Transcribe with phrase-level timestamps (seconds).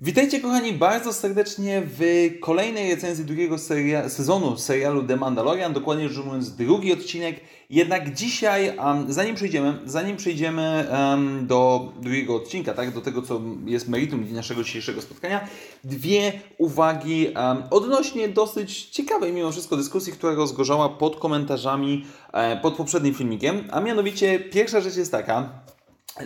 [0.00, 2.00] Witajcie kochani bardzo serdecznie w
[2.40, 7.40] kolejnej recenzji drugiego seria sezonu serialu The Mandalorian, dokładnie rzecz mówiąc drugi odcinek.
[7.70, 13.40] Jednak dzisiaj, um, zanim przejdziemy, zanim przejdziemy um, do drugiego odcinka, tak, do tego co
[13.66, 15.48] jest meritum naszego dzisiejszego spotkania,
[15.84, 22.74] dwie uwagi um, odnośnie dosyć ciekawej mimo wszystko dyskusji, która rozgorzała pod komentarzami e, pod
[22.74, 25.48] poprzednim filmikiem, a mianowicie pierwsza rzecz jest taka,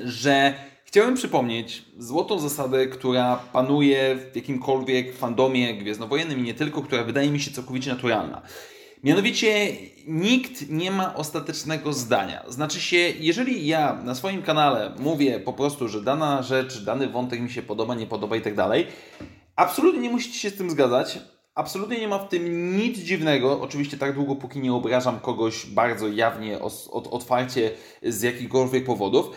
[0.04, 0.54] że
[0.90, 7.30] Chciałem przypomnieć złotą zasadę, która panuje w jakimkolwiek fandomie gwiezdnowojennym i nie tylko, która wydaje
[7.30, 8.42] mi się całkowicie naturalna.
[9.04, 9.76] Mianowicie
[10.06, 12.44] nikt nie ma ostatecznego zdania.
[12.48, 17.40] Znaczy się, jeżeli ja na swoim kanale mówię po prostu, że dana rzecz, dany wątek
[17.40, 18.86] mi się podoba, nie podoba i tak dalej,
[19.56, 21.18] absolutnie nie musicie się z tym zgadzać.
[21.54, 23.60] Absolutnie nie ma w tym nic dziwnego.
[23.60, 26.58] Oczywiście tak długo, póki nie obrażam kogoś bardzo jawnie,
[27.10, 27.70] otwarcie
[28.02, 29.30] z jakichkolwiek powodów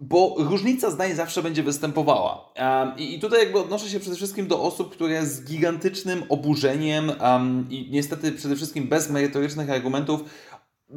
[0.00, 2.52] bo różnica zdań zawsze będzie występowała.
[2.96, 7.12] I, tutaj jakby odnoszę się przede wszystkim do osób, które z gigantycznym oburzeniem
[7.70, 10.20] i niestety przede wszystkim bez merytorycznych argumentów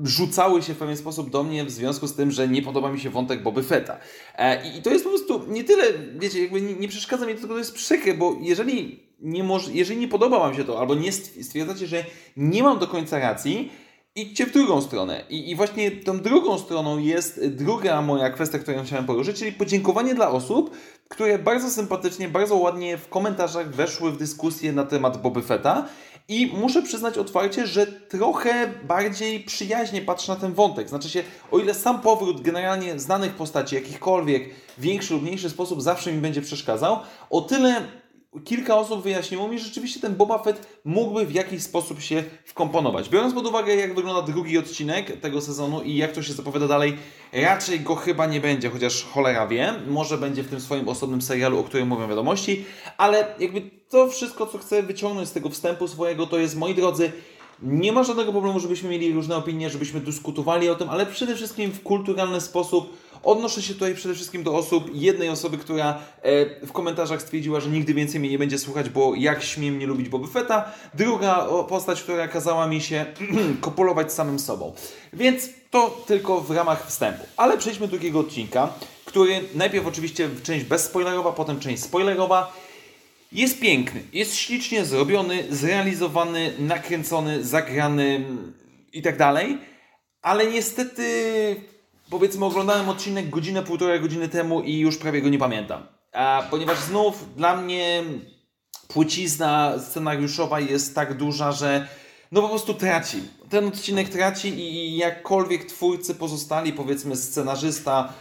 [0.04, 3.00] rzucały się w pewien sposób do mnie w związku z tym, że nie podoba mi
[3.00, 3.98] się wątek Boby Fetta.
[4.36, 5.84] E, i, to jest po prostu nie tyle,
[6.20, 10.40] wiecie, jakby nie, przeszkadza mi, tylko to jest przykre, bo jeżeli nie, jeżeli nie podoba
[10.40, 12.06] Wam się to, albo nie stwierdzacie, że
[12.38, 13.72] nie mam do końca racji,
[14.16, 15.24] idźcie w drugą stronę.
[15.30, 20.16] I, I właśnie tą drugą stroną jest druga moja kwestia, którą chciałem poruszyć, czyli podziękowanie
[20.16, 20.78] dla osób,
[21.10, 25.86] które bardzo sympatycznie, bardzo ładnie w komentarzach weszły w dyskusję na temat Boby Fetta.
[26.28, 30.90] I muszę przyznać otwarcie, że trochę bardziej przyjaźnie patrzę na ten wątek.
[30.90, 35.82] Znaczy się, o ile sam powrót generalnie znanych postaci, jakichkolwiek, w większy lub mniejszy sposób
[35.82, 37.82] zawsze mi będzie przeszkadzał, o tyle
[38.46, 43.10] kilka osób wyjaśniło mi, że rzeczywiście ten Boba Fett mógłby w jakiś sposób się wkomponować.
[43.10, 46.98] Biorąc pod uwagę, jak wygląda drugi odcinek tego sezonu i jak to się zapowiada dalej,
[47.34, 49.74] raczej go chyba nie będzie, chociaż cholera wie.
[49.88, 52.66] Może będzie w tym swoim osobnym serialu, o którym mówią wiadomości,
[52.98, 57.12] ale jakby to wszystko, co chcę wyciągnąć z tego wstępu swojego, to jest, moi drodzy,
[57.62, 61.72] nie ma żadnego problemu, żebyśmy mieli różne opinie, żebyśmy dyskutowali o tym, ale przede wszystkim
[61.72, 66.72] w kulturalny sposób Odnoszę się tutaj przede wszystkim do osób, jednej osoby, która e, w
[66.72, 70.28] komentarzach stwierdziła, że nigdy więcej mnie nie będzie słuchać, bo jak śmiem nie lubić Boby
[70.28, 70.72] Fetta.
[70.94, 73.06] Druga postać, która kazała mi się
[73.62, 74.74] kopulować samym sobą.
[75.14, 77.26] Więc to tylko w ramach wstępu.
[77.38, 78.74] Ale przejdźmy do drugiego odcinka,
[79.06, 82.54] który najpierw oczywiście część bezspoilerowa, potem część spoilerowa.
[83.32, 88.26] Jest piękny, jest ślicznie zrobiony, zrealizowany, nakręcony, zagrany
[88.94, 89.58] i tak dalej,
[90.22, 91.56] ale niestety
[92.10, 95.84] powiedzmy oglądałem odcinek godzinę, półtorej godziny temu i już prawie go nie pamiętam.
[96.14, 98.04] A ponieważ znów dla mnie
[98.88, 101.88] płcizna scenariuszowa jest tak duża, że
[102.32, 103.22] no po prostu traci.
[103.50, 108.14] Ten odcinek traci i jakkolwiek twórcy pozostali, powiedzmy scenarzysta,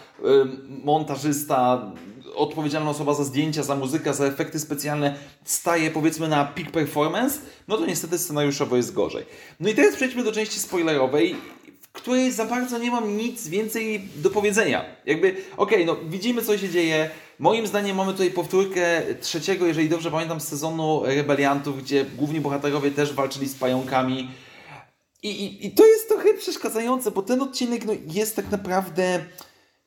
[0.85, 1.93] montażysta,
[2.35, 7.39] odpowiedzialna osoba za zdjęcia, za muzykę, za efekty specjalne staje powiedzmy na peak performance,
[7.69, 9.27] no to niestety scenariuszowo jest gorzej.
[9.61, 11.37] No i teraz przejdźmy do części spoilerowej
[11.99, 14.85] której za bardzo nie mam nic więcej do powiedzenia.
[15.07, 17.11] Jakby, okej, okay, no widzimy co się dzieje.
[17.39, 23.13] Moim zdaniem mamy tutaj powtórkę trzeciego, jeżeli dobrze pamiętam, sezonu Rebeliantów, gdzie główni bohaterowie też
[23.13, 24.31] walczyli z pająkami.
[25.23, 29.25] I, i, i to jest trochę przeszkadzające, bo ten odcinek no, jest tak naprawdę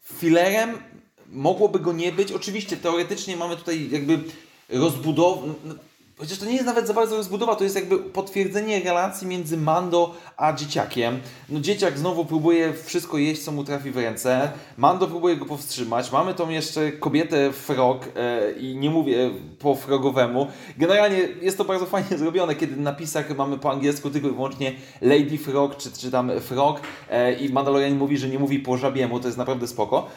[0.03, 0.77] filerem.
[1.27, 2.31] Mogłoby go nie być.
[2.31, 4.19] Oczywiście, teoretycznie mamy tutaj jakby
[4.69, 5.53] rozbudowę
[6.21, 10.13] Chociaż to nie jest nawet za bardzo rozbudowa, to jest jakby potwierdzenie relacji między Mando
[10.37, 11.19] a dzieciakiem.
[11.49, 14.51] No dzieciak znowu próbuje wszystko jeść, co mu trafi w ręce.
[14.77, 16.11] Mando próbuje go powstrzymać.
[16.11, 20.47] Mamy tą jeszcze kobietę frog e, i nie mówię po frogowemu.
[20.77, 24.73] Generalnie jest to bardzo fajnie zrobione, kiedy na napisach mamy po angielsku tylko i wyłącznie
[25.01, 29.19] Lady Frog, czy, czy tam Frog e, i Mandalorian mówi, że nie mówi po żabiemu,
[29.19, 30.09] to jest naprawdę spoko.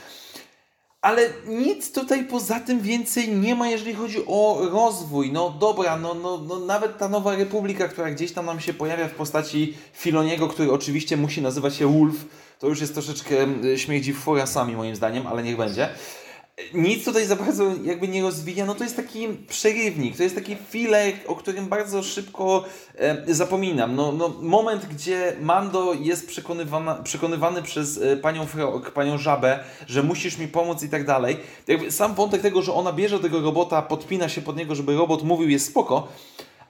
[1.05, 5.33] Ale nic tutaj poza tym więcej nie ma, jeżeli chodzi o rozwój.
[5.33, 9.09] No dobra, no, no, no nawet ta nowa republika, która gdzieś tam nam się pojawia
[9.09, 12.17] w postaci Filoniego, który oczywiście musi nazywać się Wolf,
[12.59, 15.89] to już jest troszeczkę mm, śmierdzi furasami moim zdaniem, ale niech będzie
[16.75, 20.57] nic tutaj za bardzo jakby nie rozwija, no to jest taki przerywnik, to jest taki
[20.71, 22.65] filek, o którym bardzo szybko
[22.99, 23.97] e, zapominam.
[23.97, 26.29] No, no, moment, gdzie Mando jest
[27.05, 31.37] przekonywany przez e, panią Frog, panią Żabę, że musisz mi pomóc i tak dalej.
[31.67, 35.23] Jakby sam wątek tego, że ona bierze tego robota, podpina się pod niego, żeby robot
[35.23, 36.09] mówił jest spoko,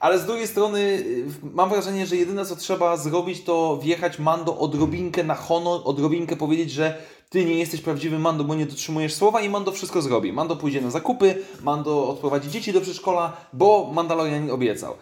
[0.01, 4.59] ale z drugiej strony y, mam wrażenie, że jedyne co trzeba zrobić to wjechać Mando
[4.59, 6.99] odrobinkę na honor, odrobinkę powiedzieć, że
[7.35, 10.33] ty nie jesteś prawdziwym Mando, bo nie dotrzymujesz słowa i Mando wszystko zrobi.
[10.33, 14.95] Mando pójdzie na zakupy, Mando odprowadzi dzieci do przedszkola, bo Mandalorian obiecał.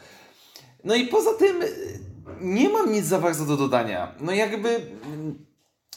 [0.85, 1.99] No i poza tym y,
[2.41, 4.15] nie mam nic za bardzo do dodania.
[4.21, 5.47] No jakby mm,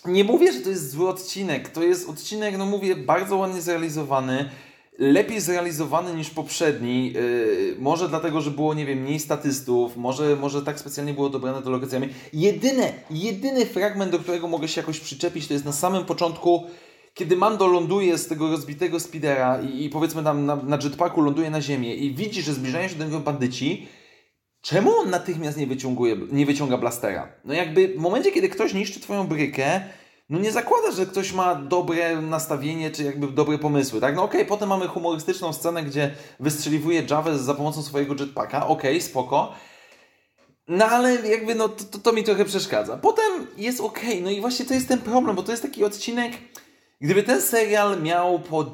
[0.05, 1.69] nie mówię, że to jest zły odcinek.
[1.69, 4.49] To jest odcinek, no mówię, bardzo ładnie zrealizowany.
[4.99, 7.13] Lepiej zrealizowany niż poprzedni.
[7.13, 11.61] Yy, może dlatego, że było, nie wiem, mniej statystów, może, może tak specjalnie było dobrane
[11.61, 12.09] to lokacjami.
[12.33, 16.63] Jedyne, jedyny fragment, do którego mogę się jakoś przyczepić, to jest na samym początku,
[17.13, 21.49] kiedy Mando ląduje z tego rozbitego speedera i, i powiedzmy tam na, na jetpacku ląduje
[21.49, 23.87] na ziemię i widzi, że zbliżają się do niego bandyci,
[24.61, 25.67] czemu on natychmiast nie,
[26.31, 27.27] nie wyciąga blastera?
[27.45, 29.81] No jakby w momencie, kiedy ktoś niszczy twoją brykę,
[30.29, 34.15] no nie zakłada, że ktoś ma dobre nastawienie, czy jakby dobre pomysły, tak?
[34.15, 38.91] No okej, okay, potem mamy humorystyczną scenę, gdzie wystrzeliwuje Javę za pomocą swojego jetpacka, okej,
[38.91, 39.53] okay, spoko.
[40.67, 42.97] No ale jakby no to, to, mi trochę przeszkadza.
[42.97, 44.21] Potem jest okej, okay.
[44.21, 46.33] no i właśnie to jest ten problem, bo to jest taki odcinek,
[47.01, 48.65] gdyby ten serial miał po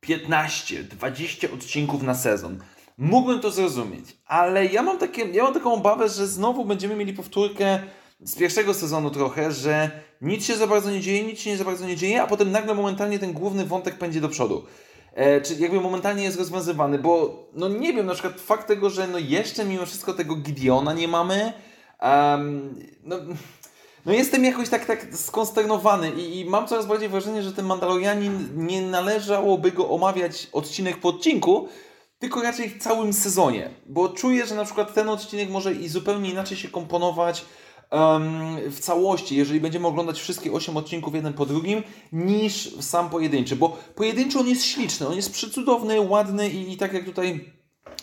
[0.00, 2.58] 15, 20 odcinków na sezon,
[2.98, 7.12] mógłbym to zrozumieć, ale ja mam, takie, ja mam taką obawę, że znowu będziemy mieli
[7.12, 7.82] powtórkę
[8.24, 11.64] z pierwszego sezonu trochę, że nic się za bardzo nie dzieje, nic się nie za
[11.64, 14.64] bardzo nie dzieje, a potem nagle momentalnie ten główny wątek pędzi do przodu.
[15.14, 19.06] E, czy jakby momentalnie jest rozwiązywany, bo no nie wiem, na przykład fakt tego, że
[19.06, 21.52] no jeszcze mimo wszystko tego Gideona nie mamy,
[22.02, 22.74] um,
[23.04, 23.16] no,
[24.06, 28.48] no jestem jakoś tak, tak skonsternowany i, i mam coraz bardziej wrażenie, że ten Mandalorianin
[28.56, 31.68] nie należałoby go omawiać odcinek po odcinku,
[32.18, 36.30] tylko raczej w całym sezonie, bo czuję, że na przykład ten odcinek może i zupełnie
[36.30, 37.44] inaczej się komponować
[38.70, 41.82] w całości, jeżeli będziemy oglądać wszystkie 8 odcinków jeden po drugim,
[42.12, 46.92] niż sam pojedynczy, bo pojedynczy on jest śliczny, on jest przecudowny, ładny i, i tak
[46.92, 47.57] jak tutaj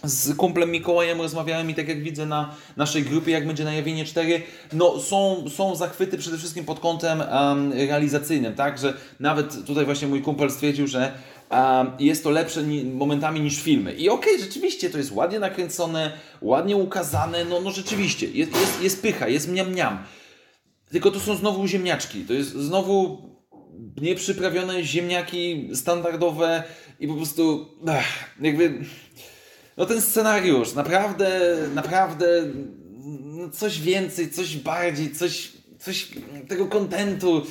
[0.05, 4.05] z kumplem Mikołajem rozmawiałem i tak jak widzę na naszej grupie, jak będzie na Jawienie
[4.05, 4.41] 4,
[4.73, 10.07] no są, są zachwyty przede wszystkim pod kątem um, realizacyjnym, tak, że nawet tutaj właśnie
[10.07, 11.11] mój kumpel stwierdził, że
[11.51, 13.93] um, jest to lepsze ni momentami niż filmy.
[13.93, 16.11] I okej, okay, rzeczywiście to jest ładnie nakręcone,
[16.41, 19.97] ładnie ukazane, no, no rzeczywiście, jest, jest, jest pycha, jest mniam-mniam.
[20.91, 23.29] Tylko to są znowu ziemniaczki, to jest znowu
[24.01, 26.63] nieprzyprawione ziemniaki standardowe
[26.99, 28.79] i po prostu ach, jakby
[29.77, 32.27] no ten scenariusz, naprawdę, naprawdę
[33.23, 36.09] no coś więcej, coś bardziej, coś, coś
[36.47, 37.41] tego kontentu.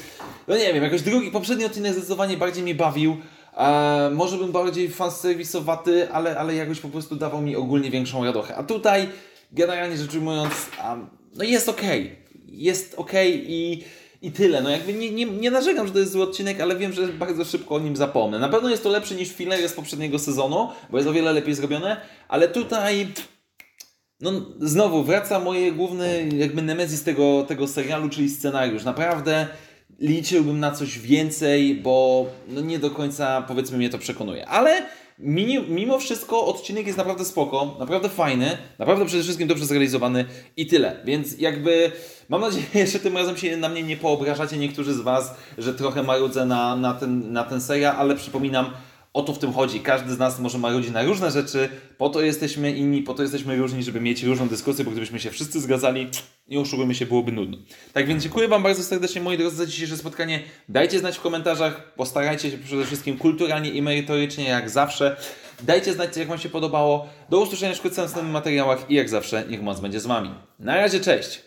[0.48, 3.16] No nie wiem, jakoś drugi, poprzedni odcinek zdecydowanie bardziej mnie bawił.
[3.56, 8.56] E, może bym bardziej fanserwisowaty, ale, ale jakoś po prostu dawał mi ogólnie większą radochę.
[8.56, 9.08] A tutaj,
[9.52, 10.52] generalnie rzecz ujmując,
[10.88, 11.82] um, no jest ok.
[12.48, 13.84] Jest ok i
[14.24, 14.62] i tyle.
[14.62, 17.44] No jakby nie, nie, nie narzekam, że to jest zły odcinek, ale wiem, że bardzo
[17.44, 18.38] szybko o nim zapomnę.
[18.38, 21.54] Na pewno jest to lepszy niż filler z poprzedniego sezonu, bo jest o wiele lepiej
[21.54, 23.08] zrobione, ale tutaj
[24.20, 24.30] no
[24.60, 28.84] znowu wraca moje główny jakby nemezis tego, tego serialu, czyli scenariusz.
[28.84, 29.46] Naprawdę
[30.00, 34.48] liczyłbym na coś więcej, bo no nie do końca powiedzmy mnie to przekonuje.
[34.48, 34.82] Ale
[35.68, 40.24] mimo wszystko odcinek jest naprawdę spoko, naprawdę fajny, naprawdę przede wszystkim dobrze zrealizowany
[40.56, 41.00] i tyle.
[41.04, 41.92] Więc jakby
[42.28, 46.02] mam nadzieję, że tym razem się na mnie nie poobrażacie niektórzy z Was, że trochę
[46.02, 48.70] marudzę na, na, ten, na ten serial, ale przypominam,
[49.14, 49.80] o to w tym chodzi.
[49.80, 51.68] Każdy z nas może marudzić na różne rzeczy,
[51.98, 55.30] po to jesteśmy inni, po to jesteśmy różni, żeby mieć różną dyskusję, bo gdybyśmy się
[55.30, 56.08] wszyscy zgadzali,
[56.48, 57.58] nie oszukujmy się, byłoby nudno.
[57.92, 60.42] Tak więc dziękuję Wam bardzo serdecznie, moi drodzy, za dzisiejsze spotkanie.
[60.68, 65.16] Dajcie znać w komentarzach, postarajcie się przede wszystkim kulturalnie i merytorycznie, jak zawsze.
[65.62, 67.08] Dajcie znać, jak Wam się podobało.
[67.30, 70.30] Do usłyszenia wkrótce w następnych materiałach i jak zawsze, niech moc będzie z Wami.
[70.58, 71.40] Na razie, cześć!